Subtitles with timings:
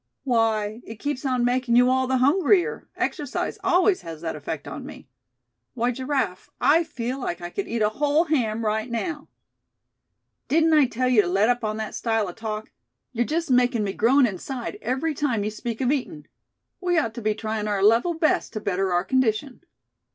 [0.23, 4.83] "Why, it keeps on making you all the hungrier; exercise always has that effect on
[4.83, 5.07] me.
[5.75, 9.27] Why, Giraffe, I feel like I could eat a whole ham right now."
[10.47, 12.71] "Didn't I tell you to let up on that style of talk;
[13.11, 16.27] you're just making me groan inside every time you speak of eatin'.
[16.79, 19.61] We ought to be tryin' our level best to better our condition."